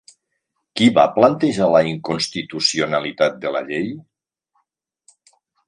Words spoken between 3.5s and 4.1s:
la llei?